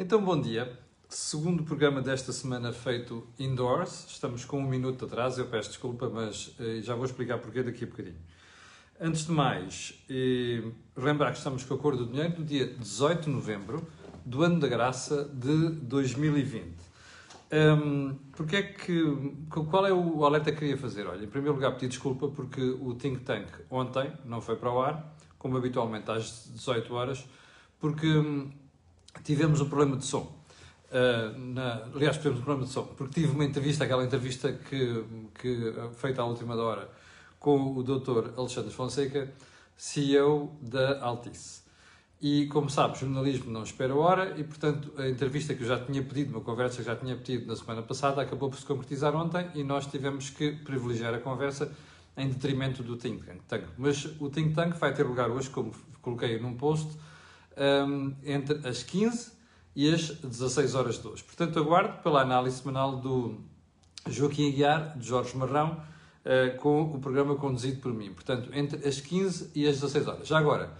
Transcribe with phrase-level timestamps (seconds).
[0.00, 0.78] Então, bom dia.
[1.08, 4.06] Segundo programa desta semana feito indoors.
[4.08, 7.82] Estamos com um minuto atrás, eu peço desculpa, mas eh, já vou explicar porquê daqui
[7.82, 8.14] a bocadinho.
[9.00, 10.62] Antes de mais, eh,
[10.96, 13.88] lembrar que estamos com o Acordo do Dinheiro do dia 18 de novembro
[14.24, 16.76] do ano da graça de 2020.
[17.50, 19.02] Um, porque é que,
[19.50, 21.08] qual é o alerta que queria fazer?
[21.08, 24.80] Olha, em primeiro lugar, pedir desculpa porque o Think Tank ontem não foi para o
[24.80, 27.26] ar, como habitualmente às 18 horas,
[27.80, 28.48] porque hum,
[29.24, 30.36] tivemos um problema de som.
[30.90, 35.04] Uh, na, aliás, tivemos um problema de som, porque tive uma entrevista, aquela entrevista que,
[35.38, 36.88] que feita à última hora
[37.38, 38.32] com o Dr.
[38.36, 39.32] Alexandre Fonseca,
[39.76, 41.62] CEO da Altice.
[42.20, 46.02] E, como sabe, jornalismo não espera hora e, portanto, a entrevista que eu já tinha
[46.02, 49.48] pedido, uma conversa que já tinha pedido na semana passada, acabou por se concretizar ontem
[49.54, 51.72] e nós tivemos que privilegiar a conversa
[52.16, 53.64] em detrimento do Think Tank.
[53.76, 56.88] Mas o Think Tank vai ter lugar hoje, como coloquei num post,
[57.58, 59.32] um, entre as 15
[59.74, 61.22] e as 16 horas de hoje.
[61.24, 63.38] Portanto, aguardo pela análise semanal do
[64.08, 65.80] Joaquim Aguiar, de Jorge Marrão,
[66.24, 68.12] uh, com o programa conduzido por mim.
[68.12, 70.28] Portanto, entre as 15 e as 16 horas.
[70.28, 70.72] Já agora,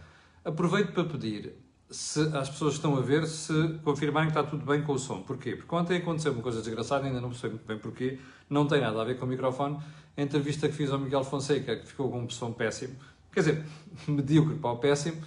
[0.45, 1.55] aproveito para pedir
[1.91, 3.53] se as pessoas estão a ver se
[3.83, 5.23] confirmarem que está tudo bem com o som.
[5.23, 5.57] Porquê?
[5.57, 9.01] Porque ontem aconteceu uma coisa desgraçada, ainda não percebi muito bem porquê, não tem nada
[9.01, 9.79] a ver com o microfone.
[10.17, 12.95] A entrevista que fiz ao Miguel Fonseca, que ficou com um som péssimo,
[13.33, 13.65] quer dizer,
[14.07, 15.23] medíocre para o péssimo,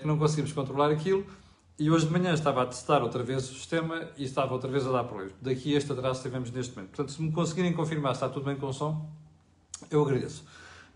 [0.00, 1.24] que não conseguimos controlar aquilo.
[1.78, 4.84] E hoje de manhã estava a testar outra vez o sistema e estava outra vez
[4.84, 5.32] a dar problemas.
[5.40, 6.90] Daqui este atraso tivemos neste momento.
[6.90, 9.08] Portanto, se me conseguirem confirmar se está tudo bem com o som,
[9.88, 10.44] eu agradeço.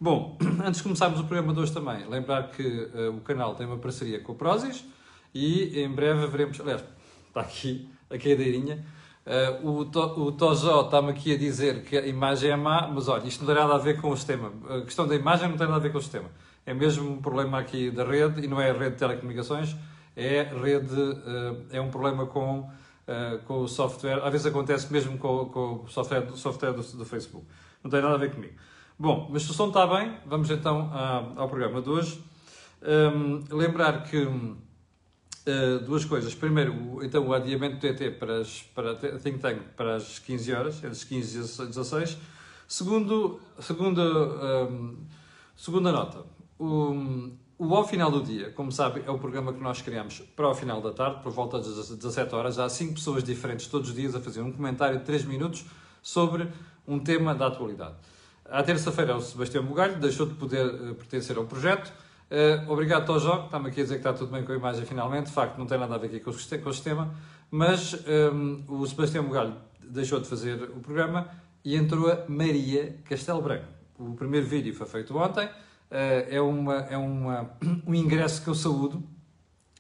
[0.01, 3.65] Bom, antes de começarmos o programa de hoje também, lembrar que uh, o canal tem
[3.65, 4.85] uma parceria com o Prozis
[5.33, 6.61] e em breve veremos.
[6.61, 6.83] Aliás,
[7.29, 8.85] está aqui a cadeirinha.
[9.25, 13.07] Uh, o, to, o Tojó está-me aqui a dizer que a imagem é má, mas
[13.07, 14.53] olha, isto não tem nada a ver com o sistema.
[14.69, 16.29] A questão da imagem não tem nada a ver com o sistema.
[16.65, 19.77] É mesmo um problema aqui da rede, e não é a rede de telecomunicações,
[20.17, 24.21] é rede, uh, é um problema com, uh, com o software.
[24.25, 27.47] Às vezes acontece mesmo com, com o software, software do, do, Facebook.
[27.83, 28.55] Não tem nada a ver comigo.
[28.99, 30.91] Bom, mas se o som está bem, vamos então
[31.37, 32.23] ao programa de hoje.
[32.83, 34.25] Um, lembrar que
[35.47, 36.35] uh, duas coisas.
[36.35, 40.77] Primeiro, então, o adiamento do TT para, as, para Think Tank para as 15 horas,
[40.77, 42.19] entre as 15 e as 16.
[42.69, 44.97] Segundo, segunda, um,
[45.55, 46.25] segunda nota,
[46.63, 50.49] o, o Ao Final do Dia, como sabe, é o programa que nós criamos para
[50.49, 52.59] o final da tarde, por volta das 17 horas.
[52.59, 55.65] Há cinco pessoas diferentes todos os dias a fazer um comentário de 3 minutos
[56.01, 56.49] sobre
[56.87, 57.97] um tema da atualidade.
[58.45, 61.93] À terça-feira, o Sebastião Bugalho deixou de poder uh, pertencer ao projeto.
[62.31, 65.27] Uh, obrigado, Tojó, está-me aqui a dizer que está tudo bem com a imagem finalmente.
[65.27, 67.13] De facto, não tem nada a ver aqui com o, com o sistema.
[67.51, 67.95] Mas
[68.33, 71.29] um, o Sebastião Bugalho deixou de fazer o programa
[71.65, 73.67] e entrou a Maria Castelo Branco.
[73.99, 75.49] O primeiro vídeo foi feito ontem.
[75.93, 77.51] Uh, é uma, é uma,
[77.87, 79.03] um ingresso que eu saúdo,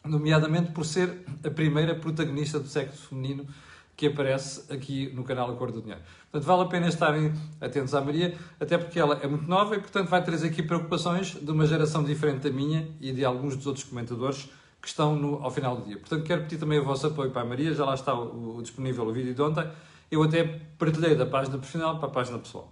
[0.04, 3.46] nomeadamente por ser a primeira protagonista do sexo feminino
[3.96, 6.02] que aparece aqui no canal A Cor do Dinheiro.
[6.30, 9.80] Portanto, vale a pena estarem atentos à Maria, até porque ela é muito nova e,
[9.80, 13.66] portanto, vai trazer aqui preocupações de uma geração diferente da minha e de alguns dos
[13.66, 14.50] outros comentadores
[14.82, 15.96] que estão no, ao final do dia.
[15.96, 18.62] Portanto, quero pedir também o vosso apoio para a Maria, já lá está o, o
[18.62, 19.66] disponível o vídeo de ontem.
[20.10, 22.70] Eu até partilhei da página profissional para a página pessoal.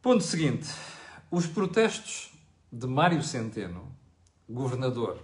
[0.00, 0.68] Ponto seguinte.
[1.30, 2.30] Os protestos
[2.72, 3.92] de Mário Centeno,
[4.48, 5.18] governador.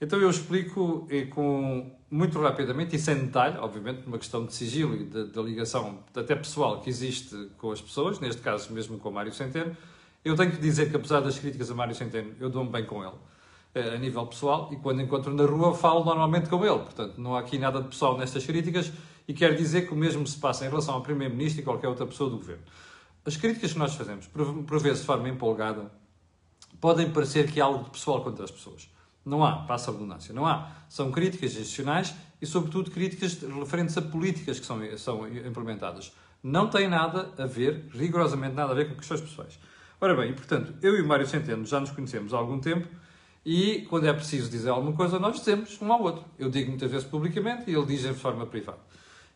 [0.00, 5.04] Então eu explico com muito rapidamente e sem detalhe, obviamente, uma questão de sigilo e
[5.04, 9.76] da ligação até pessoal que existe com as pessoas, neste caso mesmo com Mário Centeno,
[10.24, 13.04] eu tenho que dizer que apesar das críticas a Mário Centeno, eu dou-me bem com
[13.04, 13.14] ele,
[13.72, 17.36] eh, a nível pessoal, e quando encontro na rua falo normalmente com ele, portanto não
[17.36, 18.90] há aqui nada de pessoal nestas críticas,
[19.28, 22.04] e quero dizer que o mesmo se passa em relação ao Primeiro-Ministro e qualquer outra
[22.04, 22.64] pessoa do Governo.
[23.26, 25.90] As críticas que nós fazemos, por vezes de forma empolgada,
[26.80, 28.90] podem parecer que há algo de pessoal contra as pessoas.
[29.24, 30.70] Não há, passa a redundância, não há.
[30.88, 36.12] São críticas institucionais e, sobretudo, críticas referentes a políticas que são, são implementadas.
[36.42, 39.58] Não tem nada a ver, rigorosamente nada a ver com questões pessoais.
[39.98, 42.86] Ora bem, portanto, eu e o Mário Centeno já nos conhecemos há algum tempo
[43.46, 46.24] e, quando é preciso dizer alguma coisa, nós dizemos um ao outro.
[46.38, 48.80] Eu digo muitas vezes publicamente e ele diz em forma privada.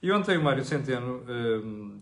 [0.02, 1.98] E ontem o Mário Centeno hum,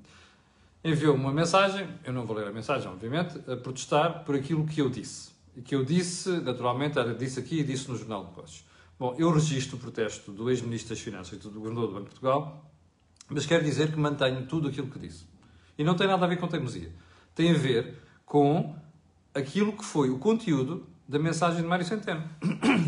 [0.87, 4.81] enviou uma mensagem, eu não vou ler a mensagem, obviamente, a protestar por aquilo que
[4.81, 8.65] eu disse que eu disse, naturalmente, disse aqui e disse no Jornal de Negócios.
[8.99, 12.11] Bom, eu registro o protesto do ex-ministro das Finanças e do governador do Banco de
[12.11, 12.71] Portugal,
[13.29, 15.27] mas quero dizer que mantenho tudo aquilo que disse.
[15.79, 16.91] E não tem nada a ver com teimosia.
[17.35, 18.75] Tem a ver com
[19.35, 22.25] aquilo que foi o conteúdo da mensagem de Mário Centeno.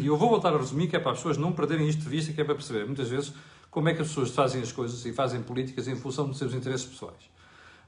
[0.00, 2.08] E eu vou voltar a resumir, que é para as pessoas não perderem isto de
[2.08, 3.32] vista, que é para perceber muitas vezes
[3.70, 6.54] como é que as pessoas fazem as coisas e fazem políticas em função dos seus
[6.54, 7.37] interesses pessoais.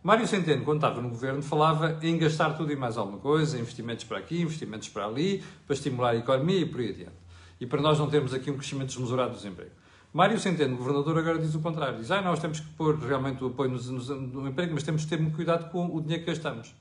[0.03, 4.05] Mário Centeno, quando estava no governo, falava em gastar tudo e mais alguma coisa, investimentos
[4.05, 7.17] para aqui, investimentos para ali, para estimular a economia e por aí adiante.
[7.61, 9.73] E para nós não termos aqui um crescimento desmesurado do desemprego.
[10.11, 11.99] Mário Centeno, governador, agora diz o contrário.
[11.99, 15.11] Diz, ah, nós temos que pôr realmente o apoio no, no, emprego, mas temos que
[15.11, 16.75] ter muito cuidado com o dinheiro que gastamos.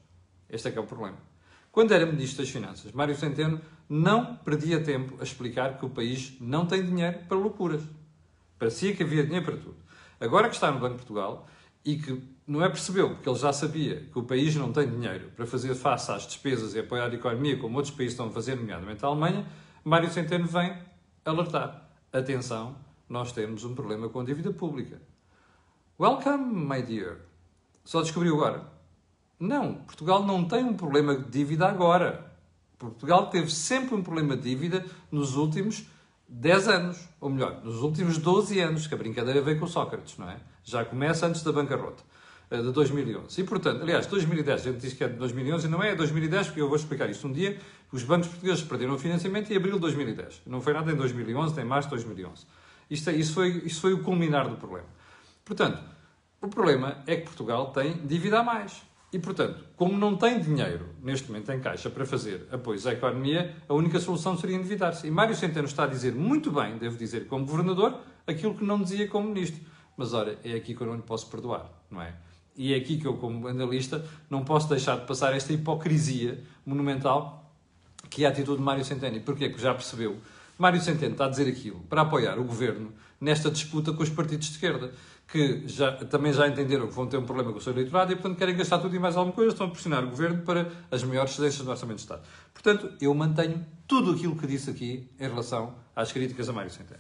[0.50, 1.18] Este é que é o problema.
[1.74, 6.38] Quando era Ministro das Finanças, Mário Centeno não perdia tempo a explicar que o país
[6.40, 7.82] não tem dinheiro para loucuras.
[8.58, 9.78] Parecia que havia dinheiro para tudo.
[10.20, 11.48] Agora que está no Banco de Portugal
[11.86, 15.30] e que não é percebeu, porque ele já sabia que o país não tem dinheiro
[15.36, 18.56] para fazer face às despesas e apoiar a economia como outros países estão a fazer,
[18.56, 19.46] nomeadamente a Alemanha,
[19.84, 20.76] Mário Centeno vem
[21.24, 21.88] alertar.
[22.12, 22.76] Atenção,
[23.08, 25.00] nós temos um problema com a dívida pública.
[26.00, 27.18] Welcome, my dear.
[27.86, 28.66] Só descobriu agora.
[29.40, 32.32] Não, Portugal não tem um problema de dívida agora.
[32.80, 35.86] Portugal teve sempre um problema de dívida nos últimos
[36.28, 40.28] 10 anos, ou melhor, nos últimos 12 anos, que a brincadeira veio com Sócrates, não
[40.28, 40.40] é?
[40.64, 42.04] Já começa antes da bancarrota,
[42.58, 43.40] de 2011.
[43.40, 46.48] E, portanto, aliás, 2010, a gente diz que é de 2011 e não é 2010,
[46.48, 47.58] porque eu vou explicar isto um dia.
[47.92, 50.42] Os bancos portugueses perderam o financiamento em abril de 2010.
[50.48, 52.46] Não foi nada em 2011, nem março de 2011.
[52.90, 54.88] Isto, é, isso, foi, isso foi o culminar do problema.
[55.46, 55.80] Portanto,
[56.42, 58.82] o problema é que Portugal tem dívida a mais.
[59.12, 63.56] E, portanto, como não tem dinheiro neste momento em caixa para fazer apoios à economia,
[63.68, 65.08] a única solução seria endividar-se.
[65.08, 68.82] E Mário Centeno está a dizer muito bem, devo dizer, como governador, aquilo que não
[68.82, 69.62] dizia como ministro.
[69.98, 72.14] Mas, ora, é aqui que eu não lhe posso perdoar, não é?
[72.60, 77.50] E é aqui que eu, como analista, não posso deixar de passar esta hipocrisia monumental
[78.10, 79.18] que é a atitude de Mário Centeno.
[79.22, 79.48] Porquê?
[79.48, 80.18] Porque já percebeu.
[80.58, 82.92] Mário Centeno está a dizer aquilo para apoiar o governo
[83.22, 84.92] nesta disputa com os partidos de esquerda
[85.32, 88.16] que já, também já entenderam que vão ter um problema com o seu eleitorado e,
[88.18, 91.02] portanto, querem gastar tudo e mais alguma coisa, estão a pressionar o Governo para as
[91.02, 92.24] maiores cedências do Orçamento de Estado.
[92.54, 97.00] Portanto, eu mantenho tudo aquilo que disse aqui em relação às críticas a Mário Centeno.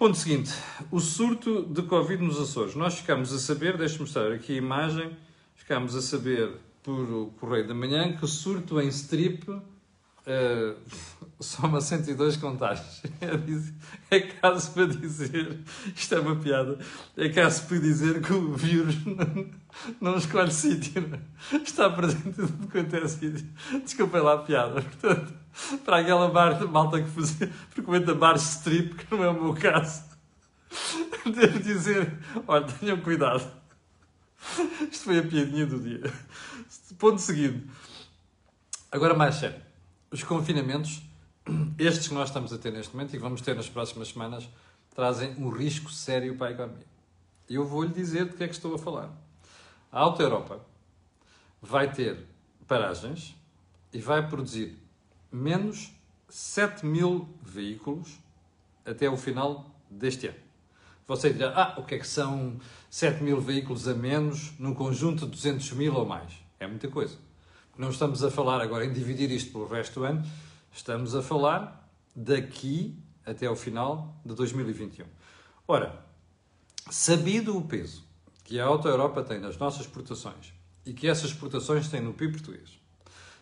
[0.00, 0.50] Ponto seguinte,
[0.90, 2.74] o surto de Covid nos Açores.
[2.74, 5.14] Nós ficámos a saber, deixe-me mostrar aqui a imagem,
[5.54, 6.52] ficámos a saber
[6.82, 9.46] por Correio da Manhã que o surto em strip
[10.20, 10.76] Uh,
[11.40, 13.02] soma 102 contágios.
[14.10, 15.58] É, é caso para dizer,
[15.96, 16.78] isto é uma piada,
[17.16, 18.96] é caso para dizer que o vírus
[19.98, 21.18] não, escolhe sítio.
[21.52, 21.56] É?
[21.56, 23.46] está presente tudo quanto é sítio.
[23.82, 24.82] Desculpem lá a piada.
[24.82, 25.32] Portanto,
[25.84, 27.10] para aquela bar, malta que
[27.70, 30.04] frequenta bares strip, que não é o meu caso,
[31.24, 32.12] devo dizer:
[32.46, 33.60] olha, tenham cuidado.
[34.90, 36.12] Isto foi a piadinha do dia.
[36.98, 37.66] Ponto seguinte.
[38.90, 39.70] Agora mais sério
[40.10, 41.02] os confinamentos,
[41.78, 44.48] estes que nós estamos a ter neste momento e que vamos ter nas próximas semanas,
[44.94, 46.86] trazem um risco sério para a economia.
[47.48, 49.10] Eu vou-lhe dizer de que é que estou a falar.
[49.90, 50.60] A Alta Europa
[51.62, 52.26] vai ter
[52.66, 53.36] paragens
[53.92, 54.78] e vai produzir
[55.32, 55.92] menos
[56.28, 58.18] 7 mil veículos
[58.84, 60.38] até o final deste ano.
[61.06, 65.24] Você dirá, ah, o que é que são 7 mil veículos a menos num conjunto
[65.24, 66.32] de 200 mil ou mais?
[66.58, 67.16] É muita coisa.
[67.76, 70.24] Não estamos a falar agora em dividir isto pelo resto do ano,
[70.72, 75.06] estamos a falar daqui até ao final de 2021.
[75.66, 76.04] Ora,
[76.90, 78.04] sabido o peso
[78.44, 80.52] que a Auto Europa tem nas nossas exportações
[80.84, 82.79] e que essas exportações têm no PIB português,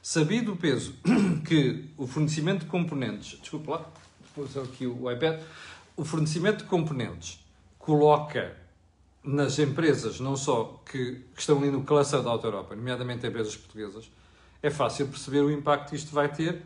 [0.02, 0.94] sabido o peso
[1.46, 3.90] que o fornecimento de componentes, desculpa lá,
[4.34, 5.40] pus aqui o iPad,
[5.96, 7.44] o fornecimento de componentes
[7.78, 8.56] coloca
[9.22, 13.56] nas empresas, não só que, que estão ali no cluster da Auto Europa, nomeadamente empresas
[13.56, 14.10] portuguesas,
[14.62, 16.62] é fácil perceber o impacto que isto vai ter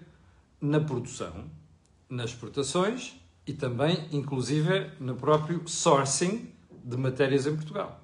[0.60, 1.50] na produção,
[2.08, 3.14] nas exportações
[3.46, 6.52] e também, inclusive, no próprio sourcing
[6.84, 8.00] de matérias em Portugal.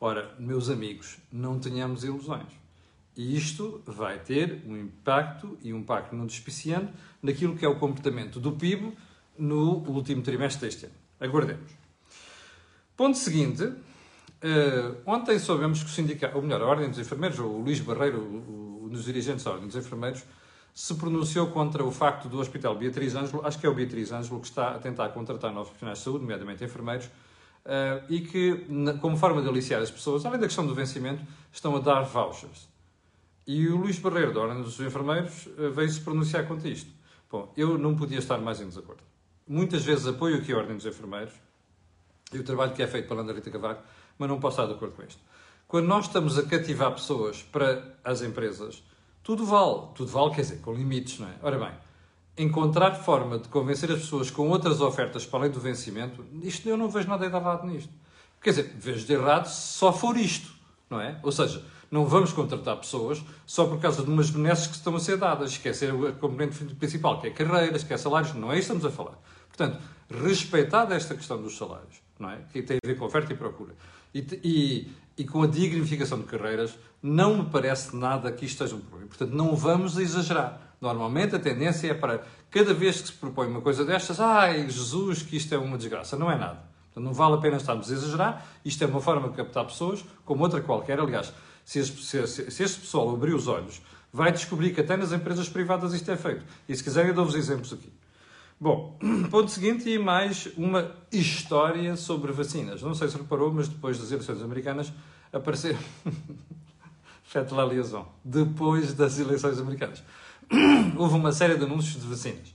[0.00, 2.57] Ora, meus amigos, não tenhamos ilusões.
[3.18, 6.88] E isto vai ter um impacto e um impacto não despiciando
[7.20, 8.96] naquilo que é o comportamento do PIB
[9.36, 10.94] no último trimestre deste ano.
[11.18, 11.68] Aguardemos.
[12.96, 13.64] Ponto seguinte.
[13.64, 18.20] Uh, ontem soubemos que o sindicato, ou melhor, a Ordem dos Enfermeiros, o Luís Barreiro,
[18.20, 20.22] o dos dirigentes da Ordem dos Enfermeiros,
[20.72, 24.38] se pronunciou contra o facto do Hospital Beatriz Ângelo, acho que é o Beatriz Ângelo
[24.38, 27.10] que está a tentar contratar novos profissionais de saúde, nomeadamente enfermeiros,
[27.66, 28.64] Uh, e que,
[29.02, 31.22] como forma de aliciar as pessoas, além da questão do vencimento,
[31.52, 32.66] estão a dar vouchers.
[33.48, 36.90] E o Luís Barreiro, da Ordem dos Enfermeiros, uh, veio-se pronunciar contra isto.
[37.30, 39.02] Bom, eu não podia estar mais em desacordo.
[39.46, 41.32] Muitas vezes apoio aqui a Ordem dos Enfermeiros
[42.30, 43.82] e o trabalho que é feito pela Ana Rita Cavaco,
[44.18, 45.18] mas não posso estar de acordo com isto.
[45.66, 48.82] Quando nós estamos a cativar pessoas para as empresas,
[49.22, 49.94] tudo vale.
[49.94, 51.34] Tudo vale, quer dizer, com limites, não é?
[51.42, 51.72] Ora bem,
[52.36, 56.76] encontrar forma de convencer as pessoas com outras ofertas para além do vencimento, isto eu
[56.76, 57.92] não vejo nada de errado nisto.
[58.42, 60.52] Quer dizer, vejo de errado se só for isto,
[60.90, 61.18] não é?
[61.22, 65.00] Ou seja, não vamos contratar pessoas só por causa de umas benesses que estão a
[65.00, 65.50] ser dadas.
[65.52, 68.84] Esquecer a componente principal, que é carreiras, que é salários, não é isso que estamos
[68.86, 69.18] a falar.
[69.48, 69.80] Portanto,
[70.10, 72.38] respeitada esta questão dos salários, não é?
[72.52, 73.74] Que tem a ver com oferta e procura.
[74.14, 78.76] E, e, e com a dignificação de carreiras, não me parece nada que isto seja
[78.76, 79.08] um problema.
[79.08, 80.60] Portanto, não vamos exagerar.
[80.80, 85.22] Normalmente a tendência é para, cada vez que se propõe uma coisa destas, ai Jesus,
[85.22, 86.16] que isto é uma desgraça.
[86.16, 86.62] Não é nada.
[86.84, 88.46] Portanto, não vale a pena estarmos a exagerar.
[88.64, 91.00] Isto é uma forma de captar pessoas, como outra qualquer.
[91.00, 91.32] Aliás,
[91.68, 95.50] se este, se, se este pessoal abrir os olhos, vai descobrir que até nas empresas
[95.50, 96.42] privadas isto é feito.
[96.66, 97.92] E se quiserem, eu dou-vos exemplos aqui.
[98.58, 98.98] Bom,
[99.30, 102.80] ponto seguinte e mais uma história sobre vacinas.
[102.80, 104.90] Não sei se reparou, mas depois das eleições americanas
[105.30, 105.76] apareceu.
[107.24, 108.10] Fete la liaison.
[108.24, 110.02] Depois das eleições americanas.
[110.96, 112.54] Houve uma série de anúncios de vacinas.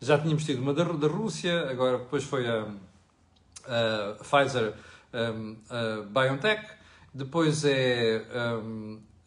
[0.00, 2.68] Já tínhamos tido uma da, da Rússia, agora depois foi a,
[3.66, 4.72] a Pfizer
[5.12, 6.81] a, a BioNTech,
[7.14, 8.24] depois é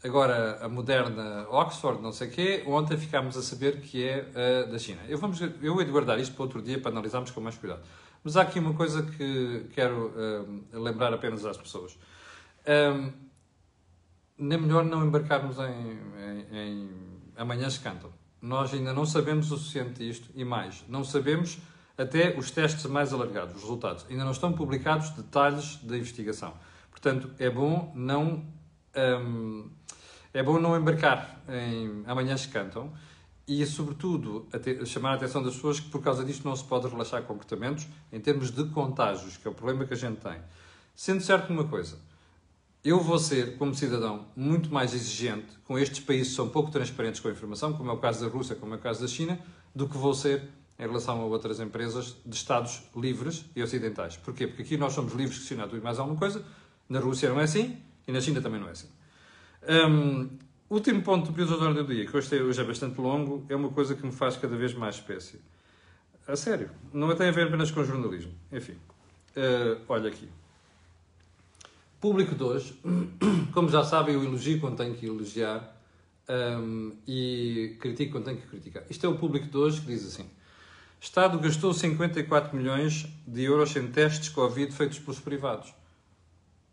[0.03, 4.69] agora a moderna Oxford, não sei o quê, ontem ficámos a saber que é a
[4.69, 5.01] da China.
[5.07, 7.81] Eu, vamos, eu hei de guardar isto para outro dia para analisarmos com mais cuidado.
[8.23, 11.97] Mas há aqui uma coisa que quero um, lembrar apenas às pessoas.
[12.67, 13.11] Um,
[14.37, 16.89] nem melhor não embarcarmos em, em, em
[17.35, 18.11] amanhãs cantam.
[18.41, 21.57] Nós ainda não sabemos o suficiente disto e mais, não sabemos
[21.97, 24.05] até os testes mais alargados, os resultados.
[24.09, 26.53] Ainda não estão publicados detalhes da investigação.
[26.95, 28.41] Portanto, é bom não
[28.95, 29.69] um,
[30.33, 32.93] é bom não embarcar em amanhãs que cantam
[33.45, 34.47] e, sobretudo,
[34.81, 37.85] a chamar a atenção das pessoas que, por causa disto, não se pode relaxar comportamentos
[38.13, 40.37] em termos de contágios, que é o problema que a gente tem.
[40.95, 41.99] Sendo certo uma coisa,
[42.81, 47.19] eu vou ser, como cidadão, muito mais exigente com estes países que são pouco transparentes
[47.19, 49.37] com a informação, como é o caso da Rússia, como é o caso da China,
[49.75, 50.49] do que vou ser
[50.79, 54.17] em relação a outras empresas de Estados livres e ocidentais.
[54.17, 54.47] Porquê?
[54.47, 56.43] Porque aqui nós somos livres questionar tudo e mais alguma coisa,
[56.89, 57.77] na Rússia não é assim
[58.07, 58.89] e na China também não é assim.
[59.67, 60.29] Um,
[60.69, 63.95] último ponto do período do dia, que hoje, hoje é bastante longo, é uma coisa
[63.95, 65.39] que me faz cada vez mais espécie.
[66.27, 68.33] A sério, não tem a ver apenas com jornalismo.
[68.51, 70.27] Enfim, uh, olha aqui.
[71.99, 72.79] Público de hoje,
[73.53, 75.75] como já sabem, eu elogio quando tenho que elogiar
[76.27, 78.83] um, e critico quando tenho que criticar.
[78.89, 80.29] Isto é o público de hoje que diz assim:
[80.99, 85.73] Estado gastou 54 milhões de euros em testes Covid feitos pelos privados.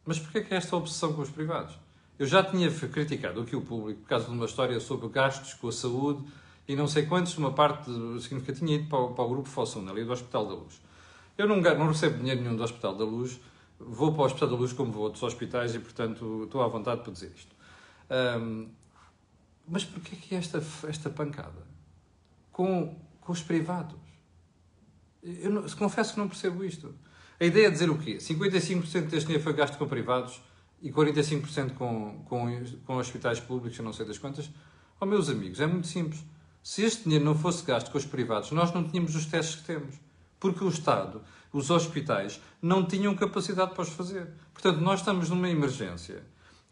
[0.04, 1.78] Mas porquê que é esta obsessão com os privados?
[2.18, 5.68] Eu já tinha criticado aqui o público por causa de uma história sobre gastos com
[5.68, 6.25] a saúde
[6.68, 7.90] e não sei quantos, uma parte
[8.21, 10.80] significativa tinha ido para o, para o grupo Fossum, ali do Hospital da Luz.
[11.37, 13.40] Eu não, não recebo dinheiro nenhum do Hospital da Luz,
[13.78, 16.68] vou para o Hospital da Luz como vou a outros hospitais e, portanto, estou à
[16.68, 17.54] vontade para dizer isto.
[18.40, 18.68] Um,
[19.66, 21.66] mas porquê que esta, esta pancada?
[22.52, 23.99] Com, com os privados?
[25.23, 26.94] Eu não, confesso que não percebo isto.
[27.43, 28.19] A ideia é dizer o quê?
[28.19, 30.41] 55% deste dinheiro foi gasto com privados
[30.81, 34.49] e 45% com, com, com hospitais públicos, eu não sei das quantas.
[35.01, 36.25] Oh, meus amigos, é muito simples.
[36.63, 39.65] Se este dinheiro não fosse gasto com os privados, nós não tínhamos os testes que
[39.65, 39.97] temos.
[40.39, 41.21] Porque o Estado,
[41.53, 44.29] os hospitais, não tinham capacidade para os fazer.
[44.55, 46.23] Portanto, nós estamos numa emergência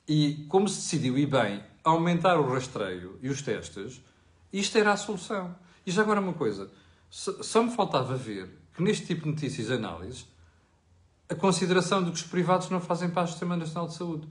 [0.06, 4.00] e, como se decidiu, e bem, aumentar o rastreio e os testes,
[4.52, 5.52] isto era a solução.
[5.84, 6.70] E já agora uma coisa,
[7.10, 10.30] só me faltava ver que neste tipo de notícias e análises
[11.30, 14.26] a consideração de que os privados não fazem parte do Sistema Nacional de Saúde.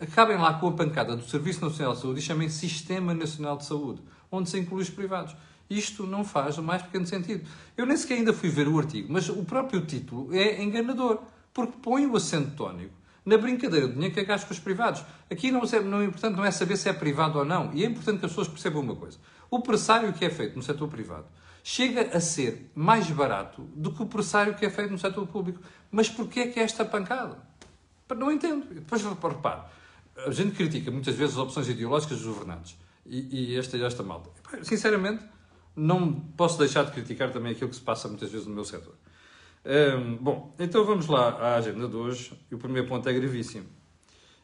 [0.00, 3.64] Acabem lá com a pancada do Serviço Nacional de Saúde e chamem Sistema Nacional de
[3.64, 4.02] Saúde,
[4.32, 5.36] onde se inclui os privados.
[5.68, 7.48] Isto não faz o mais pequeno sentido.
[7.76, 11.20] Eu nem sequer ainda fui ver o artigo, mas o próprio título é enganador,
[11.54, 15.04] porque põe o acento tónico na brincadeira do dinheiro que é gasto com os privados.
[15.30, 17.86] Aqui não é, não, importante não é saber se é privado ou não, e é
[17.86, 19.18] importante que as pessoas percebam uma coisa.
[19.48, 21.26] O pressário que é feito no setor privado
[21.70, 25.60] chega a ser mais barato do que o pressário que é feito no setor público.
[25.88, 27.38] Mas porquê é que é esta pancada?
[28.16, 28.66] Não entendo.
[28.74, 29.60] Depois, repare,
[30.16, 34.30] a gente critica muitas vezes as opções ideológicas dos governantes e, e esta, esta malta.
[34.64, 35.22] Sinceramente,
[35.76, 38.96] não posso deixar de criticar também aquilo que se passa muitas vezes no meu setor.
[39.64, 42.32] Hum, bom, então vamos lá à agenda de hoje.
[42.50, 43.66] E o primeiro ponto é gravíssimo.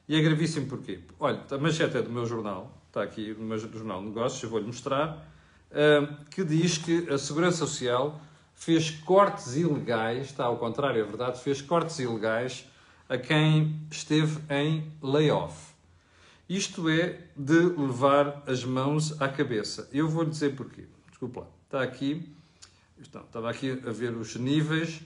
[0.08, 1.00] E é gravíssimo porquê?
[1.18, 4.48] Olha, a manchete é do meu jornal, está aqui no meu jornal de negócios, eu
[4.48, 5.34] vou-lhe mostrar
[6.30, 8.20] que diz que a Segurança Social
[8.54, 12.66] fez cortes ilegais, está ao contrário, é verdade, fez cortes ilegais
[13.08, 15.74] a quem esteve em layoff.
[16.48, 19.88] Isto é de levar as mãos à cabeça.
[19.92, 20.84] Eu vou dizer porquê.
[21.08, 21.46] Desculpa lá.
[21.64, 22.32] Está aqui.
[23.00, 25.00] estava aqui a ver os níveis.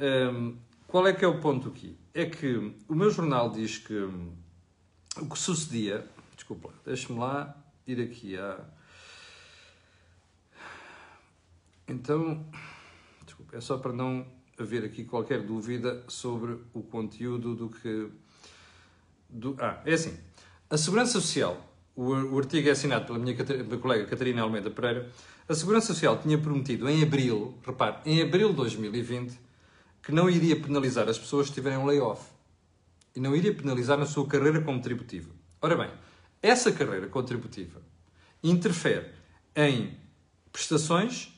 [0.00, 0.56] Um,
[0.88, 1.96] qual é que é o ponto aqui?
[2.12, 6.04] É que o meu jornal diz que o que sucedia.
[6.34, 6.74] Desculpa lá.
[6.84, 7.56] Deixa-me lá
[7.86, 8.58] ir aqui a.
[11.88, 12.46] Então,
[13.24, 14.26] desculpa, é só para não
[14.58, 18.08] haver aqui qualquer dúvida sobre o conteúdo do que.
[19.28, 20.16] Do, ah, é assim.
[20.70, 21.60] A Segurança Social,
[21.94, 25.10] o, o artigo é assinado pela minha, minha colega Catarina Almeida Pereira.
[25.48, 29.38] A Segurança Social tinha prometido em abril, repare, em abril de 2020,
[30.02, 32.22] que não iria penalizar as pessoas que tiverem um layoff.
[33.14, 35.30] E não iria penalizar na sua carreira contributiva.
[35.60, 35.90] Ora bem,
[36.40, 37.82] essa carreira contributiva
[38.42, 39.10] interfere
[39.54, 39.96] em
[40.50, 41.31] prestações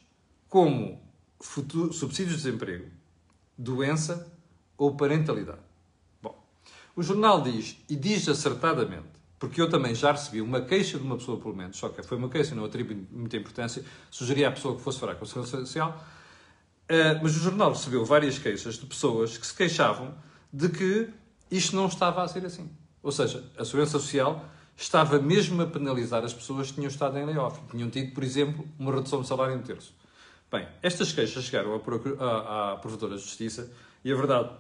[0.54, 1.02] como
[1.40, 2.86] futuro, subsídios de desemprego,
[3.58, 4.32] doença
[4.78, 5.58] ou parentalidade.
[6.22, 6.40] Bom,
[6.94, 11.16] o jornal diz, e diz acertadamente, porque eu também já recebi uma queixa de uma
[11.16, 14.76] pessoa, pelo menos, só que foi uma queixa, não atribuí muita importância, sugeria à pessoa
[14.76, 16.06] que fosse falar com a Segurança Social,
[16.84, 20.14] uh, mas o jornal recebeu várias queixas de pessoas que se queixavam
[20.52, 21.08] de que
[21.50, 22.70] isto não estava a ser assim.
[23.02, 27.26] Ou seja, a Segurança Social estava mesmo a penalizar as pessoas que tinham estado em
[27.26, 29.92] layoff, tinham tido, por exemplo, uma redução de salário em terço.
[30.54, 33.72] Bem, estas queixas chegaram à, Provedora de Justiça
[34.04, 34.50] e a verdade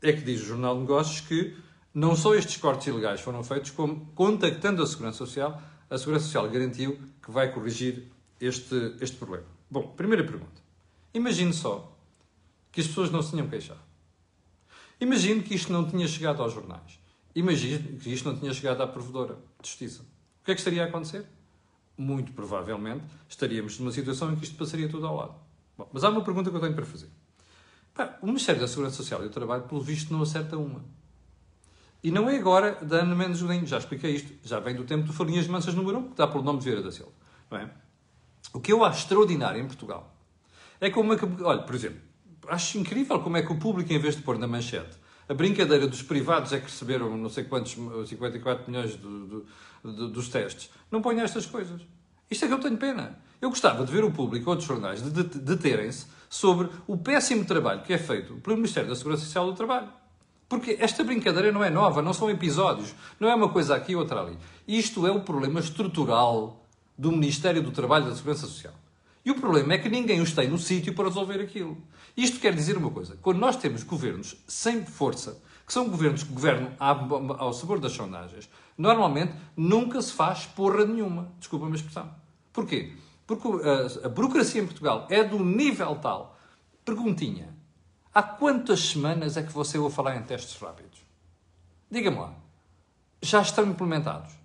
[0.00, 1.56] é que diz o Jornal de Negócios que
[1.92, 6.48] não só estes cortes ilegais foram feitos, como contactando a Segurança Social, a Segurança Social
[6.48, 9.44] garantiu que vai corrigir este, este problema.
[9.68, 10.62] Bom, primeira pergunta.
[11.12, 11.98] Imagine só
[12.70, 13.80] que as pessoas não se tinham queixado.
[15.00, 17.00] Imagine que isto não tinha chegado aos jornais.
[17.34, 20.02] Imagine que isto não tinha chegado à Provedora de Justiça.
[20.02, 21.26] O que é que estaria a acontecer?
[22.00, 25.34] Muito provavelmente estaríamos numa situação em que isto passaria tudo ao lado.
[25.76, 27.10] Bom, mas há uma pergunta que eu tenho para fazer.
[27.92, 30.82] Pá, o Ministério da Segurança Social e do Trabalho, pelo visto, não acerta uma.
[32.02, 35.06] E não é agora da Ana Mendes Godinho, já expliquei isto, já vem do tempo
[35.06, 37.12] do Farinhas Mansas número 1, que dá pelo nome de Vieira da Silva.
[37.50, 37.70] Não é?
[38.54, 40.16] O que eu acho extraordinário em Portugal
[40.80, 42.00] é como é que, olha, por exemplo,
[42.48, 44.96] acho incrível como é que o público, em vez de pôr na manchete
[45.30, 47.76] a brincadeira dos privados é que receberam não sei quantos,
[48.08, 49.46] 54 milhões do, do,
[49.84, 50.68] do, dos testes.
[50.90, 51.80] Não põe estas coisas.
[52.28, 53.16] Isto é que eu tenho pena.
[53.40, 57.98] Eu gostava de ver o público, outros jornais, deterem-se sobre o péssimo trabalho que é
[57.98, 59.88] feito pelo Ministério da Segurança Social do Trabalho.
[60.48, 64.22] Porque esta brincadeira não é nova, não são episódios, não é uma coisa aqui, outra
[64.22, 64.36] ali.
[64.66, 66.66] Isto é o problema estrutural
[66.98, 68.74] do Ministério do Trabalho e da Segurança Social.
[69.24, 71.78] E o problema é que ninguém os tem no sítio para resolver aquilo.
[72.16, 76.32] Isto quer dizer uma coisa: quando nós temos governos sem força, que são governos que
[76.32, 81.32] governam ao sabor das sondagens, normalmente nunca se faz porra nenhuma.
[81.38, 82.10] Desculpa-me a expressão.
[82.52, 82.96] Porquê?
[83.26, 86.38] Porque a, a burocracia em Portugal é do nível tal.
[86.84, 87.54] Perguntinha:
[88.12, 90.98] há quantas semanas é que você ouve falar em testes rápidos?
[91.90, 92.34] Diga-me lá.
[93.22, 94.39] Já estão implementados?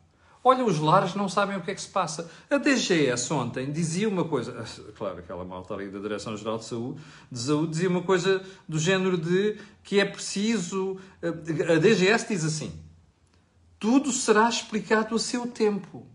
[0.48, 2.30] Olha, os lares não sabem o que é que se passa.
[2.52, 4.64] A DGS ontem dizia uma coisa,
[4.96, 9.18] claro, aquela malta ali da Direção-Geral de Saúde, de Saúde dizia uma coisa do género
[9.18, 11.00] de que é preciso.
[11.24, 12.72] A DGS diz assim:
[13.80, 16.06] tudo será explicado a seu tempo.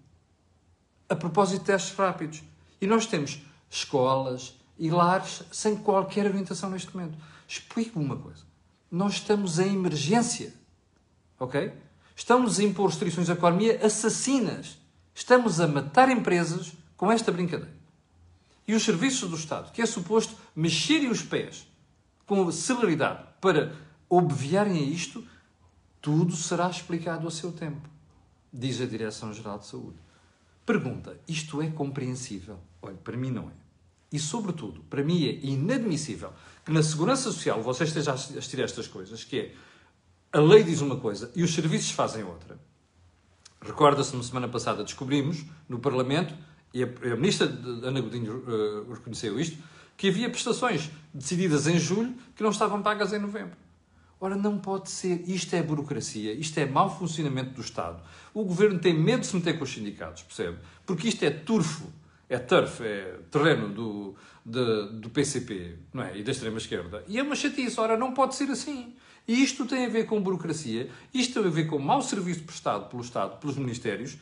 [1.09, 2.40] A propósito de testes rápidos.
[2.81, 7.19] E nós temos escolas e lares sem qualquer orientação neste momento.
[7.49, 8.45] Explico-me uma coisa.
[8.88, 10.55] Nós estamos em emergência.
[11.37, 11.73] Ok?
[12.20, 14.76] Estamos a impor restrições à economia assassinas.
[15.14, 17.74] Estamos a matar empresas com esta brincadeira.
[18.68, 21.66] E os serviços do Estado, que é suposto mexerem os pés
[22.26, 23.74] com celeridade para
[24.06, 25.26] obviarem a isto,
[25.98, 27.88] tudo será explicado a seu tempo,
[28.52, 29.96] diz a Direção-Geral de Saúde.
[30.66, 32.59] Pergunta: isto é compreensível?
[32.83, 33.54] Olha, para mim não é.
[34.12, 36.35] E, sobretudo, para mim é inadmissível
[36.66, 39.54] que na Segurança Social você esteja a a estas coisas, que é
[40.33, 42.59] a lei diz uma coisa e os serviços fazem outra.
[43.61, 46.35] Recorda-se, na semana passada descobrimos no Parlamento,
[46.73, 49.59] e a, a ministra Ana Godinho uh, reconheceu isto,
[49.97, 53.57] que havia prestações decididas em julho que não estavam pagas em novembro.
[54.21, 55.29] Ora, não pode ser.
[55.29, 58.03] Isto é burocracia, isto é mau funcionamento do Estado.
[58.33, 60.59] O governo tem medo de se meter com os sindicatos, percebe?
[60.87, 61.90] Porque isto é turfo,
[62.29, 64.14] é turf, é terreno do,
[64.45, 66.19] de, do PCP não é?
[66.19, 67.03] e da extrema-esquerda.
[67.09, 67.81] E é uma chatice.
[67.81, 68.95] Ora, não pode ser assim.
[69.31, 73.01] Isto tem a ver com burocracia, isto tem a ver com mau serviço prestado pelo
[73.01, 74.19] Estado, pelos ministérios,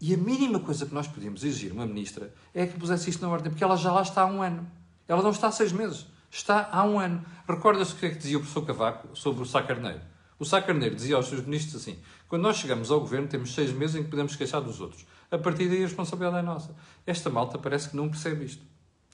[0.00, 3.28] e a mínima coisa que nós podíamos exigir uma ministra é que pusesse isto na
[3.28, 4.66] ordem, porque ela já lá está há um ano.
[5.06, 7.22] Ela não está há seis meses, está há um ano.
[7.46, 10.00] Recorda-se o que é que dizia o professor Cavaco sobre o Sá Carneiro?
[10.38, 13.70] O Sá Carneiro dizia aos seus ministros assim: quando nós chegamos ao governo, temos seis
[13.70, 15.04] meses em que podemos queixar dos outros.
[15.30, 16.74] A partir daí a responsabilidade é nossa.
[17.06, 18.64] Esta malta parece que não percebe isto.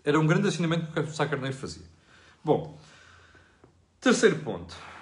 [0.05, 1.87] Era um grande assinamento que o Sá Carneiro fazia.
[2.44, 2.79] Bom,
[4.01, 4.93] terceiro ponto.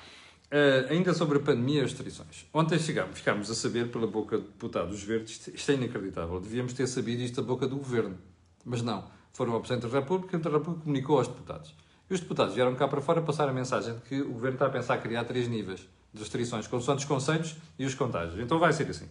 [0.53, 2.45] Uh, ainda sobre a pandemia e as restrições.
[2.53, 6.87] Ontem chegámos, ficámos a saber pela boca de deputados verdes, isto é inacreditável, devíamos ter
[6.87, 8.19] sabido isto da boca do governo.
[8.63, 11.75] Mas não, foram ao Presidente da República o Presidente da República comunicou aos deputados.
[12.11, 14.67] E os deputados vieram cá para fora passar a mensagem de que o governo está
[14.67, 18.39] a pensar criar três níveis de restrições, consoante os conselhos e os contágios.
[18.39, 19.09] Então vai ser assim.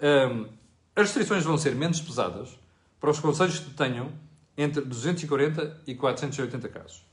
[0.00, 0.46] Um,
[0.94, 2.56] as restrições vão ser menos pesadas
[3.00, 4.12] para os conselhos que tenham
[4.56, 7.04] entre 240 e 480 casos.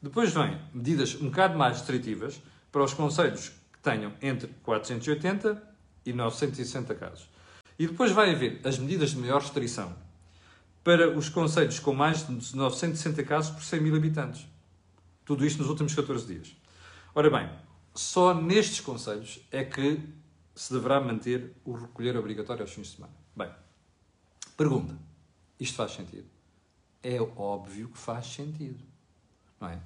[0.00, 2.40] Depois vêm medidas um bocado mais restritivas
[2.76, 5.62] para os conselhos que tenham entre 480
[6.04, 7.26] e 960 casos.
[7.78, 9.96] E depois vai haver as medidas de maior restrição
[10.84, 14.46] para os conselhos com mais de 960 casos por 100 mil habitantes.
[15.24, 16.54] Tudo isto nos últimos 14 dias.
[17.14, 17.50] Ora bem,
[17.94, 19.98] só nestes conselhos é que
[20.54, 23.14] se deverá manter o recolher obrigatório aos fins de semana.
[23.34, 23.50] Bem,
[24.54, 24.94] pergunta:
[25.58, 26.28] isto faz sentido?
[27.02, 28.84] É óbvio que faz sentido.
[29.58, 29.80] Não é?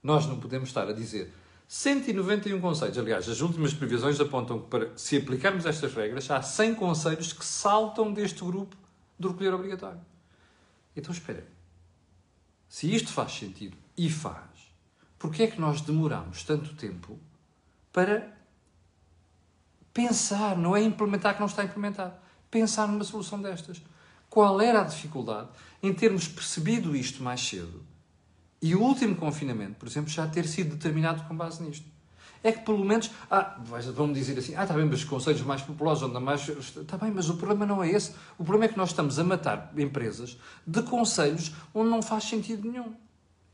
[0.00, 1.32] Nós não podemos estar a dizer
[1.68, 2.96] 191 conselhos.
[2.96, 7.44] Aliás, as últimas previsões apontam que para se aplicarmos estas regras, há 100 conselhos que
[7.44, 8.76] saltam deste grupo
[9.18, 10.00] do recolher obrigatório.
[10.96, 11.46] Então espera.
[12.68, 14.72] Se isto faz sentido e faz,
[15.18, 17.18] porquê é que nós demoramos tanto tempo
[17.92, 18.36] para
[19.92, 22.14] pensar, não é implementar que não está implementado,
[22.50, 23.80] pensar numa solução destas?
[24.28, 25.48] Qual era a dificuldade
[25.82, 27.82] em termos percebido isto mais cedo
[28.60, 31.96] e o último confinamento, por exemplo, já ter sido determinado com base nisto.
[32.42, 33.58] É que pelo menos, ah,
[33.94, 36.48] vão-me dizer assim, ah, está bem, mas os conselhos mais populosos, onde mais.
[36.48, 38.12] Está bem, mas o problema não é esse.
[38.38, 42.70] O problema é que nós estamos a matar empresas de conselhos onde não faz sentido
[42.70, 42.94] nenhum.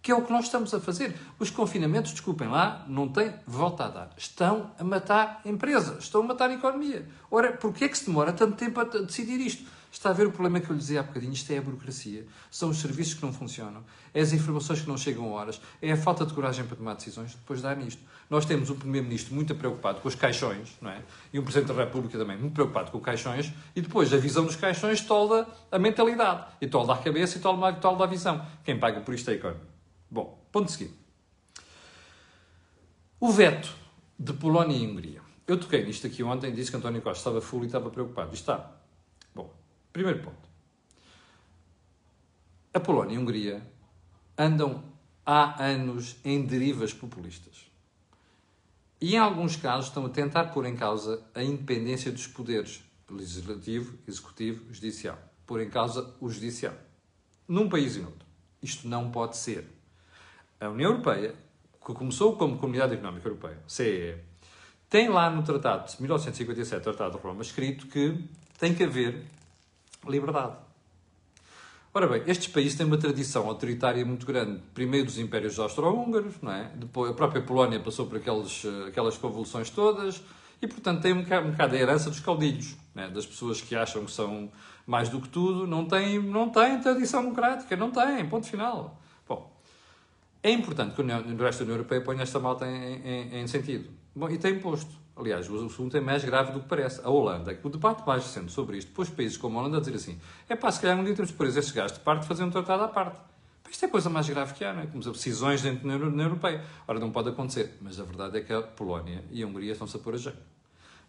[0.02, 1.16] Que é o que nós estamos a fazer.
[1.38, 4.10] Os confinamentos, desculpem lá, não têm volta a dar.
[4.16, 7.08] Estão a matar empresas, estão a matar a economia.
[7.30, 9.64] Ora, porquê é que se demora tanto tempo a decidir isto?
[9.92, 11.34] Está a ver o problema que eu lhe dizia há bocadinho?
[11.34, 12.24] Isto é a burocracia.
[12.50, 13.84] São os serviços que não funcionam.
[14.14, 15.60] É as informações que não chegam a horas.
[15.82, 18.02] É a falta de coragem para tomar decisões depois de dar nisto.
[18.30, 21.02] Nós temos um Primeiro-Ministro muito preocupado com os caixões, não é?
[21.30, 23.52] E um Presidente da República também muito preocupado com os caixões.
[23.76, 26.46] E depois a visão dos caixões tolda a mentalidade.
[26.58, 28.46] E tolda a cabeça e tolda, tolda a visão.
[28.64, 29.62] Quem paga por isto é a economia.
[30.10, 30.94] Bom, ponto seguinte.
[33.20, 33.74] O veto
[34.18, 35.20] de Polónia e Hungria.
[35.46, 38.32] Eu toquei nisto aqui ontem, disse que António Costa estava full e estava preocupado.
[38.32, 38.81] Está.
[39.92, 40.48] Primeiro ponto.
[42.72, 43.62] A Polónia e a Hungria
[44.38, 44.82] andam
[45.26, 47.70] há anos em derivas populistas.
[49.00, 53.98] E em alguns casos estão a tentar pôr em causa a independência dos poderes legislativo,
[54.08, 55.18] executivo, judicial.
[55.46, 56.74] Pôr em causa o judicial.
[57.46, 58.26] Num país e noutro.
[58.62, 59.66] Isto não pode ser.
[60.58, 61.34] A União Europeia,
[61.84, 64.16] que começou como Comunidade Económica Europeia, CEE,
[64.88, 68.24] tem lá no Tratado de 1957, Tratado de Roma, escrito que
[68.58, 69.24] tem que haver
[70.06, 70.56] liberdade.
[71.94, 74.62] Ora bem, estes países têm uma tradição autoritária muito grande.
[74.72, 76.70] Primeiro dos impérios austro-húngaros, não é?
[76.74, 80.22] Depois a própria Polónia passou por aqueles, eh, aquelas convulsões todas
[80.62, 83.08] e, portanto, tem um bocado, um bocado a herança dos caudilhos, é?
[83.08, 84.50] das pessoas que acham que são
[84.86, 88.98] mais do que tudo, não têm, não têm tradição democrática, não têm, ponto final.
[89.28, 89.54] Bom,
[90.42, 93.90] é importante que o resto da União Europeia ponha esta malta em, em, em sentido.
[94.16, 95.01] Bom, e tem imposto.
[95.14, 97.00] Aliás, o assunto é mais grave do que parece.
[97.04, 99.94] A Holanda, o debate mais recente sobre isto, pôs países como a Holanda a dizer
[99.94, 102.44] assim: é pá, se calhar um dia temos de pôr estes gajos de parte fazer
[102.44, 103.20] um tratado à parte.
[103.70, 104.86] Isto é a coisa mais grave que há, não é?
[104.86, 106.62] Como decisões dentro da União Europeia.
[106.86, 107.78] Ora, não pode acontecer.
[107.80, 110.38] Mas a verdade é que a Polónia e a Hungria estão-se a pôr a jeito.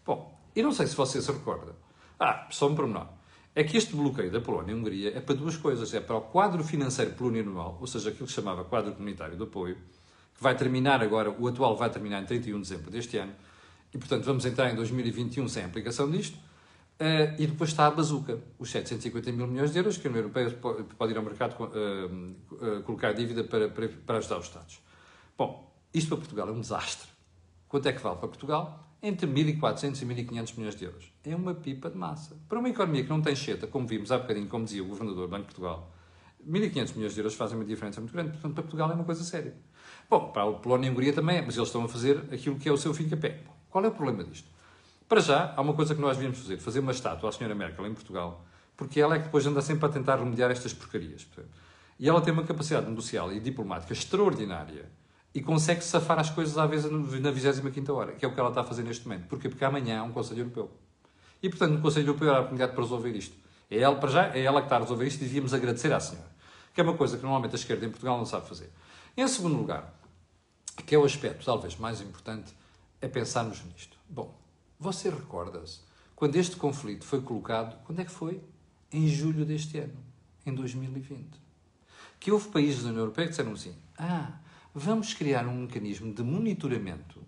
[0.04, 1.74] Bom, e não sei se você se recorda.
[2.18, 3.06] Ah, só um pormenor.
[3.54, 5.92] É que este bloqueio da Polónia e Hungria é para duas coisas.
[5.92, 9.42] É para o quadro financeiro plurianual, ou seja, aquilo que se chamava quadro comunitário de
[9.42, 9.76] apoio,
[10.34, 13.32] que vai terminar agora, o atual vai terminar em 31 de dezembro deste ano,
[13.94, 16.36] e, portanto, vamos entrar em 2021 sem aplicação disto.
[16.94, 20.22] Uh, e depois está a bazuca, os 750 mil milhões de euros que a União
[20.22, 20.48] Europeia
[20.96, 21.66] pode ir ao mercado uh,
[22.52, 24.80] uh, colocar dívida para, para, para ajudar os Estados.
[25.36, 27.08] Bom, isto para Portugal é um desastre.
[27.68, 28.80] Quanto é que vale para Portugal?
[29.02, 31.12] Entre 1.400 e 1.500 milhões de euros.
[31.24, 32.36] É uma pipa de massa.
[32.48, 35.26] Para uma economia que não tem cheta, como vimos há bocadinho, como dizia o Governador
[35.26, 35.92] do Banco de Portugal,
[36.48, 38.30] 1.500 milhões de euros fazem uma diferença muito grande.
[38.30, 39.54] Portanto, para Portugal é uma coisa séria.
[40.08, 42.68] Bom, para a Polónia e a Hungria também, mas eles estão a fazer aquilo que
[42.68, 43.42] é o seu fim capé.
[43.74, 44.48] Qual é o problema disto?
[45.08, 47.84] Para já, há uma coisa que nós devíamos fazer, fazer uma estátua à senhora Merkel
[47.88, 48.44] em Portugal,
[48.76, 51.26] porque ela é que depois anda sempre a tentar remediar estas porcarias.
[51.98, 54.88] E ela tem uma capacidade negocial e diplomática extraordinária
[55.34, 58.50] e consegue safar as coisas à vez na 25 hora, que é o que ela
[58.50, 59.26] está a fazer neste momento.
[59.26, 59.48] Porquê?
[59.48, 60.70] Porque amanhã há um Conselho Europeu.
[61.42, 63.36] E, portanto, no Conselho Europeu há a oportunidade para resolver isto.
[63.68, 65.98] É ela, para já, é ela que está a resolver isto e devíamos agradecer à
[65.98, 66.30] senhora.
[66.72, 68.70] Que é uma coisa que normalmente a esquerda em Portugal não sabe fazer.
[69.16, 69.92] Em segundo lugar,
[70.86, 72.54] que é o aspecto talvez mais importante,
[73.04, 73.98] é pensarmos nisto.
[74.08, 74.34] Bom,
[74.78, 75.80] você recorda-se
[76.16, 78.42] quando este conflito foi colocado, quando é que foi?
[78.90, 79.98] Em julho deste ano,
[80.46, 81.38] em 2020.
[82.18, 84.38] Que houve países da União Europeia que disseram assim: ah,
[84.74, 87.20] vamos criar um mecanismo de monitoramento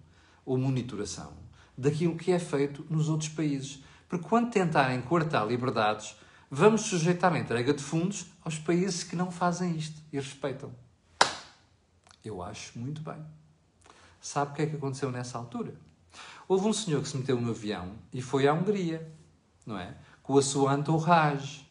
[0.44, 1.34] ou monitoração
[1.76, 3.82] daquilo que é feito nos outros países.
[4.08, 6.16] Porque quando tentarem cortar liberdades,
[6.50, 10.72] vamos sujeitar a entrega de fundos aos países que não fazem isto e respeitam.
[12.24, 13.22] Eu acho muito bem.
[14.26, 15.72] Sabe o que é que aconteceu nessa altura?
[16.48, 19.08] Houve um senhor que se meteu no avião e foi à Hungria,
[19.64, 19.96] não é?
[20.20, 21.64] Com a sua entourage.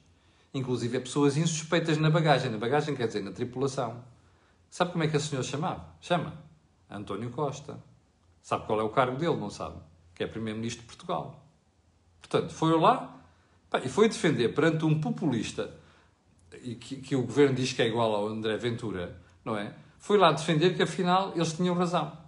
[0.53, 2.49] Inclusive, pessoas insuspeitas na bagagem.
[2.49, 4.01] Na bagagem quer dizer na tripulação.
[4.69, 5.85] Sabe como é que esse senhor chamava?
[5.99, 6.31] Chama
[6.89, 7.77] António Costa.
[8.41, 9.75] Sabe qual é o cargo dele, não sabe?
[10.13, 11.45] Que é Primeiro-Ministro de Portugal.
[12.21, 13.19] Portanto, foi lá
[13.83, 15.75] e foi defender perante um populista
[16.63, 19.75] e que, que o governo diz que é igual ao André Ventura, não é?
[19.99, 22.23] Foi lá defender que afinal eles tinham razão.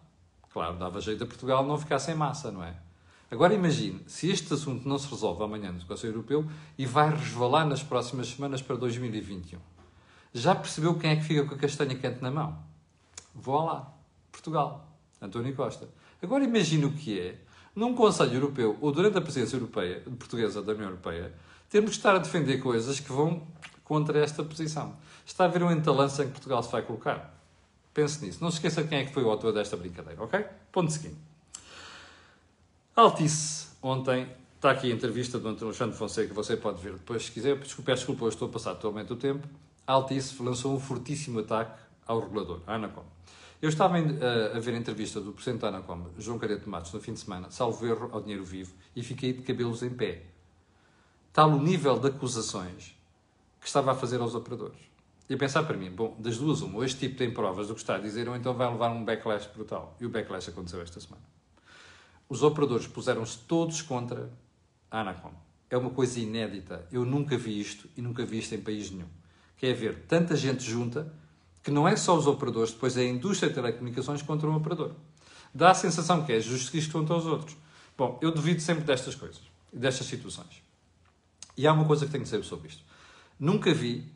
[0.57, 2.73] Claro, dava jeito a Portugal não ficar sem massa, não é?
[3.29, 7.63] Agora imagine, se este assunto não se resolve amanhã no Conselho Europeu e vai resvalar
[7.63, 9.59] nas próximas semanas para 2021.
[10.33, 12.57] Já percebeu quem é que fica com a castanha quente na mão?
[13.35, 13.93] Vou lá.
[14.31, 14.83] Portugal.
[15.21, 15.87] António Costa.
[16.23, 17.39] Agora imagine o que é,
[17.75, 21.35] num Conselho Europeu, ou durante a presidência europeia, portuguesa da União Europeia,
[21.69, 23.45] termos que estar a defender coisas que vão
[23.83, 24.95] contra esta posição.
[25.23, 27.36] Está a ver um entalança em que Portugal se vai colocar.
[27.97, 28.43] Pense nisso.
[28.43, 30.45] Não se esqueça quem é que foi o autor desta brincadeira, ok?
[30.71, 31.17] Ponto seguinte.
[32.95, 37.57] Altice, ontem, está aqui a entrevista do Alexandre Fonseca, você pode ver depois se quiser.
[37.57, 39.47] Desculpe, desculpa, eu estou a passar totalmente o tempo.
[39.87, 43.03] Altice lançou um fortíssimo ataque ao regulador, a Anacom.
[43.59, 47.01] Eu estava a, a ver a entrevista do Presidente da Anacom, João Carete Matos, no
[47.01, 50.21] fim de semana, salvo erro ao dinheiro vivo, e fiquei de cabelos em pé.
[51.33, 52.95] Tal o nível de acusações
[53.59, 54.86] que estava a fazer aos operadores.
[55.29, 57.95] E pensar para mim, bom, das duas uma, este tipo tem provas do que está
[57.95, 59.95] a dizer, ou então vai levar um backlash brutal.
[59.99, 61.23] E o backlash aconteceu esta semana.
[62.29, 64.29] Os operadores puseram-se todos contra
[64.89, 65.33] a Anacom.
[65.69, 66.87] É uma coisa inédita.
[66.91, 69.07] Eu nunca vi isto e nunca vi isto em país nenhum.
[69.57, 71.13] Que é ver tanta gente junta
[71.61, 74.93] que não é só os operadores, depois é a indústria de telecomunicações contra um operador.
[75.53, 77.57] Dá a sensação que é justo isto contra os outros.
[77.97, 79.41] Bom, eu duvido sempre destas coisas,
[79.73, 80.61] destas situações.
[81.57, 82.83] E há uma coisa que tenho que dizer sobre isto.
[83.39, 84.09] Nunca vi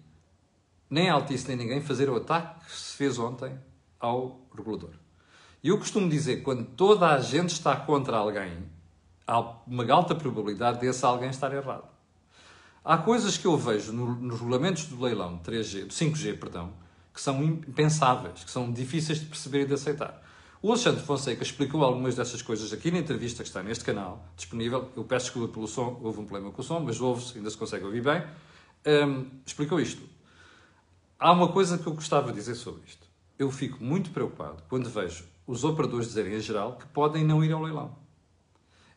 [0.92, 3.58] nem a Altice nem ninguém fazer o ataque que se fez ontem
[3.98, 4.92] ao regulador.
[5.64, 8.70] E eu costumo dizer quando toda a gente está contra alguém,
[9.26, 11.88] há uma alta probabilidade desse alguém estar errado.
[12.84, 16.74] Há coisas que eu vejo no, nos regulamentos do leilão 3G, do 5G, perdão,
[17.14, 20.22] que são impensáveis, que são difíceis de perceber e de aceitar.
[20.62, 24.92] O Alexandre Fonseca explicou algumas dessas coisas aqui na entrevista que está neste canal, disponível.
[24.96, 27.58] Eu peço desculpa pelo som, houve um problema com o som, mas ouve-se, ainda se
[27.58, 28.24] consegue ouvir bem.
[28.86, 30.02] Um, explicou isto.
[31.22, 33.06] Há uma coisa que eu gostava de dizer sobre isto.
[33.38, 37.52] Eu fico muito preocupado quando vejo os operadores dizerem em geral que podem não ir
[37.52, 37.96] ao leilão.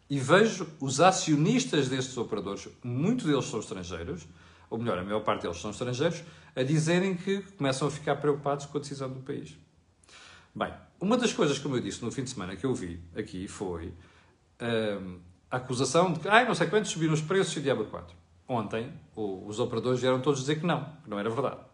[0.09, 4.27] E vejo os acionistas destes operadores, muitos deles são estrangeiros,
[4.71, 6.25] ou melhor, a maior parte deles são estrangeiros,
[6.57, 9.55] a dizerem que começam a ficar preocupados com a decisão do país.
[10.55, 13.47] Bem, uma das coisas, como eu disse no fim de semana, que eu vi aqui
[13.47, 13.93] foi
[14.63, 15.19] hum,
[15.51, 18.17] a acusação de que, ai, não sei quantos subiram os preços e diabo 4.
[18.49, 21.74] Ontem, os operadores vieram todos dizer que não, que não era verdade.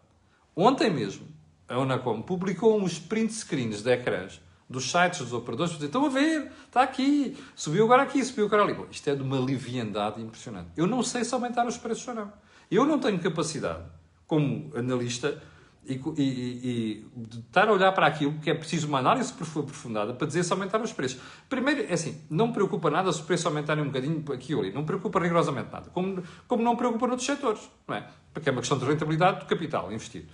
[0.55, 1.25] Ontem mesmo,
[1.67, 6.09] a Unacom publicou uns print screens de ecrãs dos sites dos operadores, dizer, estão a
[6.09, 8.73] ver, está aqui, subiu agora aqui, subiu agora ali.
[8.73, 10.69] Bom, isto é de uma liviandade impressionante.
[10.77, 12.33] Eu não sei se aumentaram os preços ou não.
[12.69, 13.83] Eu não tenho capacidade,
[14.25, 15.41] como analista,
[15.85, 17.07] e, e, e,
[17.39, 20.83] estar a olhar para aquilo que é preciso uma análise aprofundada para dizer se aumentaram
[20.83, 21.19] os preços.
[21.49, 24.71] Primeiro, é assim, não preocupa nada se os preços aumentarem um bocadinho aqui ou ali.
[24.71, 25.89] Não preocupa rigorosamente nada.
[25.89, 28.07] Como, como não preocupa noutros setores, não é?
[28.33, 30.27] Porque é uma questão de rentabilidade do capital investido.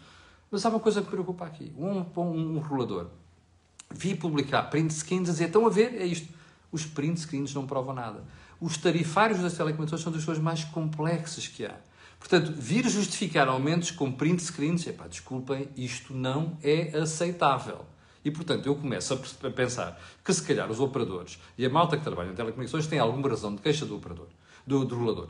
[0.52, 1.74] Mas há uma coisa que me preocupa aqui.
[1.78, 3.08] Um, um, um rolador
[3.94, 6.34] vi publicar print screens a dizer, estão a ver, é isto.
[6.72, 8.24] Os print screens não provam nada.
[8.60, 11.76] Os tarifários das telecomunicações são das coisas mais complexas que há.
[12.20, 17.86] Portanto, vir justificar aumentos com print screens, epá, desculpem, isto não é aceitável.
[18.28, 22.04] E, portanto, eu começo a pensar que, se calhar, os operadores e a malta que
[22.04, 24.28] trabalha em telecomunicações têm alguma razão de queixa do operador,
[24.66, 25.30] do, do regulador.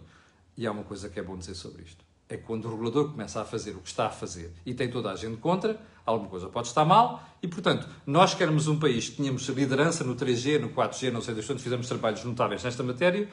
[0.57, 2.03] E há uma coisa que é bom dizer sobre isto.
[2.27, 5.11] É quando o regulador começa a fazer o que está a fazer e tem toda
[5.11, 9.17] a gente contra, alguma coisa pode estar mal e, portanto, nós queremos um país que
[9.17, 13.29] tenhamos liderança no 3G, no 4G, não sei das quantas, fizemos trabalhos notáveis nesta matéria,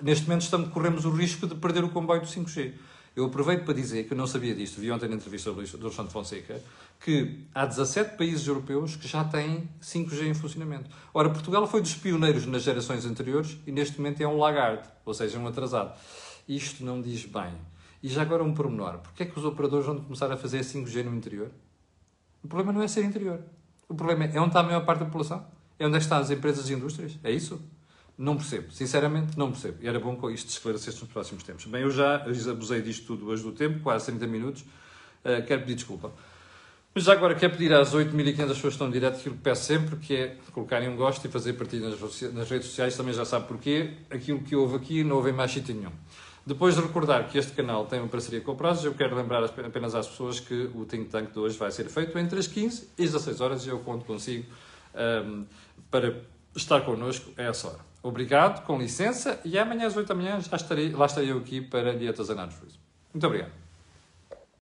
[0.00, 2.74] neste momento estamos, corremos o risco de perder o comboio do 5G.
[3.16, 6.12] Eu aproveito para dizer que eu não sabia disto, vi ontem na entrevista do Alexandre
[6.12, 6.62] Fonseca,
[7.00, 10.90] que há 17 países europeus que já têm 5G em funcionamento.
[11.14, 15.14] Ora, Portugal foi dos pioneiros nas gerações anteriores e neste momento é um lagarde, ou
[15.14, 15.98] seja, um atrasado.
[16.46, 17.54] Isto não diz bem.
[18.02, 18.98] E já agora um pormenor.
[18.98, 21.50] Porquê é que os operadores vão começar a fazer 5G no interior?
[22.44, 23.40] O problema não é ser interior.
[23.88, 25.42] O problema é onde está a maior parte da população?
[25.78, 27.18] É onde é estão as empresas e indústrias?
[27.24, 27.62] É isso?
[28.18, 29.78] Não percebo, sinceramente não percebo.
[29.82, 31.66] E era bom que isto esclarecesse nos próximos tempos.
[31.66, 32.16] Bem, eu já
[32.50, 34.62] abusei disto tudo hoje do tempo, quase 30 minutos.
[34.62, 36.12] Uh, quero pedir desculpa.
[36.94, 39.96] Mas já agora quero pedir às 8.500 pessoas que estão direto aquilo que peço sempre,
[39.96, 43.90] que é colocarem um gosto e fazer partilha nas redes sociais, também já sabe porquê.
[44.08, 45.92] Aquilo que houve aqui não houve em mais sítio nenhum.
[46.46, 49.44] Depois de recordar que este canal tem uma parceria com o Prazos, eu quero lembrar
[49.44, 52.88] apenas às pessoas que o Think Tank de hoje vai ser feito entre as 15
[52.96, 54.46] e as 16 horas e eu conto consigo
[54.94, 55.44] um,
[55.90, 56.22] para
[56.56, 57.85] estar connosco a essa hora.
[58.06, 61.60] Obrigado, com licença, e amanhã às 8 da manhã já estarei, lá estarei eu aqui
[61.60, 62.54] para lhe atazanarmos.
[63.12, 63.65] Muito obrigado.